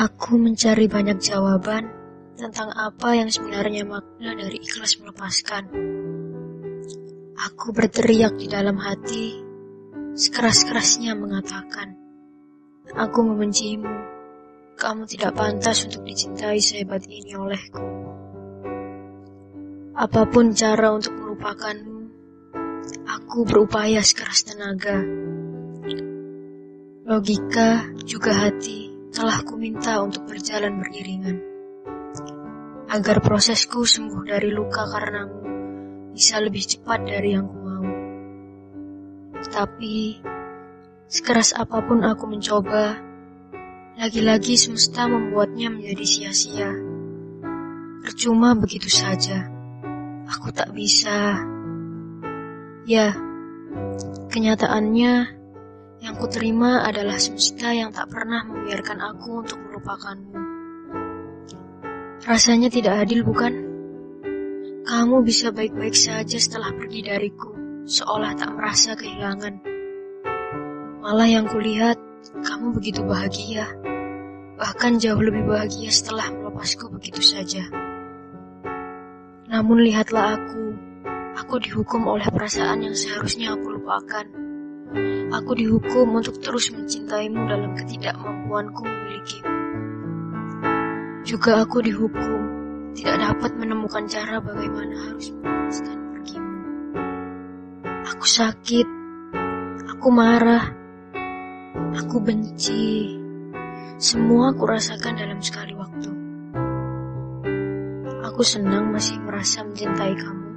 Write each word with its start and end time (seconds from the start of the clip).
Aku 0.00 0.40
mencari 0.40 0.88
banyak 0.88 1.20
jawaban 1.20 1.84
tentang 2.32 2.72
apa 2.72 3.20
yang 3.20 3.28
sebenarnya 3.28 3.84
makna 3.84 4.32
dari 4.32 4.56
ikhlas 4.56 4.96
melepaskan. 4.96 5.68
Aku 7.36 7.76
berteriak 7.76 8.32
di 8.40 8.48
dalam 8.48 8.80
hati, 8.80 9.44
sekeras-kerasnya 10.16 11.12
mengatakan, 11.12 12.00
Aku 12.96 13.28
membencimu, 13.28 13.92
kamu 14.80 15.04
tidak 15.04 15.36
pantas 15.36 15.84
untuk 15.84 16.00
dicintai 16.08 16.64
sehebat 16.64 17.04
ini 17.04 17.36
olehku. 17.36 17.84
Apa 20.00 20.24
pun 20.32 20.56
cara 20.56 20.96
untuk 20.96 21.12
melupakanmu, 21.12 22.00
aku 23.04 23.44
berupaya 23.44 24.00
sekeras 24.00 24.48
tenaga. 24.48 24.96
Logika 27.04 27.84
juga 28.08 28.48
hati 28.48 28.89
telah 29.10 29.42
kuminta 29.42 29.98
untuk 29.98 30.26
berjalan 30.30 30.78
beriringan. 30.78 31.38
Agar 32.90 33.22
prosesku 33.22 33.86
sembuh 33.86 34.22
dari 34.26 34.50
luka 34.50 34.86
karenamu 34.86 35.40
bisa 36.14 36.42
lebih 36.42 36.62
cepat 36.66 37.06
dari 37.06 37.34
yang 37.34 37.46
ku 37.46 37.58
mau. 37.58 37.86
Tapi, 39.50 40.18
sekeras 41.06 41.54
apa 41.54 41.82
pun 41.86 42.02
aku 42.02 42.26
mencoba, 42.26 42.98
lagi-lagi 43.98 44.58
semesta 44.58 45.06
membuatnya 45.06 45.70
menjadi 45.70 46.04
sia-sia. 46.06 46.70
Percuma 48.02 48.54
begitu 48.58 48.90
saja. 48.90 49.46
Aku 50.30 50.54
tak 50.54 50.70
bisa. 50.74 51.40
Ya, 52.86 53.14
kenyataannya 54.30 55.39
yang 56.00 56.16
kuterima 56.16 56.88
adalah 56.88 57.20
semesta 57.20 57.76
yang 57.76 57.92
tak 57.92 58.08
pernah 58.08 58.40
membiarkan 58.48 58.98
aku 59.04 59.44
untuk 59.44 59.60
melupakanmu. 59.68 60.32
Rasanya 62.24 62.72
tidak 62.72 63.04
adil, 63.04 63.20
bukan? 63.20 63.52
Kamu 64.88 65.20
bisa 65.20 65.52
baik-baik 65.52 65.92
saja 65.92 66.40
setelah 66.40 66.72
pergi 66.72 67.04
dariku, 67.04 67.52
seolah 67.84 68.32
tak 68.32 68.50
merasa 68.56 68.96
kehilangan. 68.96 69.60
Malah 71.04 71.28
yang 71.28 71.46
kulihat, 71.52 72.00
kamu 72.40 72.72
begitu 72.80 73.04
bahagia. 73.04 73.68
Bahkan 74.56 75.00
jauh 75.00 75.20
lebih 75.20 75.48
bahagia 75.48 75.92
setelah 75.92 76.32
melepasku 76.32 76.88
begitu 76.92 77.20
saja. 77.20 77.64
Namun 79.52 79.84
lihatlah 79.84 80.36
aku, 80.36 80.64
aku 81.36 81.54
dihukum 81.60 82.08
oleh 82.08 82.28
perasaan 82.28 82.84
yang 82.84 82.96
seharusnya 82.96 83.56
aku 83.56 83.80
lupakan 83.80 84.49
Aku 85.30 85.54
dihukum 85.54 86.18
untuk 86.18 86.42
terus 86.42 86.74
mencintaimu 86.74 87.46
dalam 87.46 87.78
ketidakmampuanku 87.78 88.82
memilikimu. 88.82 89.54
Juga 91.22 91.62
aku 91.62 91.78
dihukum 91.78 92.40
tidak 92.98 93.22
dapat 93.22 93.54
menemukan 93.54 94.04
cara 94.10 94.42
bagaimana 94.42 94.94
harus 95.06 95.30
melepaskan 95.30 95.98
pergimu. 96.10 96.54
Aku 98.10 98.26
sakit, 98.26 98.88
aku 99.94 100.06
marah, 100.10 100.74
aku 101.94 102.16
benci. 102.18 103.14
Semua 104.00 104.50
aku 104.50 104.64
rasakan 104.66 105.14
dalam 105.14 105.38
sekali 105.38 105.76
waktu. 105.76 106.10
Aku 108.26 108.42
senang 108.42 108.90
masih 108.90 109.20
merasa 109.22 109.62
mencintai 109.62 110.14
kamu. 110.16 110.48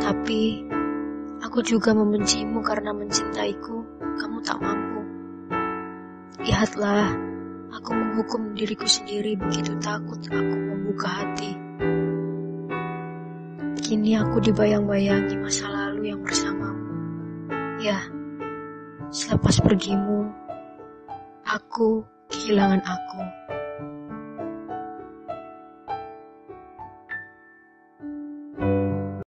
Tapi 0.00 0.42
Aku 1.56 1.64
juga 1.64 1.96
membencimu 1.96 2.60
karena 2.60 2.92
mencintaiku, 2.92 3.80
kamu 4.20 4.44
tak 4.44 4.60
mampu. 4.60 5.00
Lihatlah, 6.44 7.16
aku 7.72 7.96
menghukum 7.96 8.52
diriku 8.52 8.84
sendiri 8.84 9.40
begitu 9.40 9.72
takut 9.80 10.20
aku 10.28 10.52
membuka 10.52 11.08
hati. 11.08 11.56
Kini 13.80 14.20
aku 14.20 14.36
dibayang-bayangi 14.44 15.40
masa 15.40 15.72
lalu 15.72 16.12
yang 16.12 16.20
bersamamu. 16.20 16.92
Ya, 17.80 18.04
selepas 19.08 19.56
pergimu, 19.56 20.28
aku 21.48 22.04
kehilangan 22.28 22.84
aku. 22.84 23.20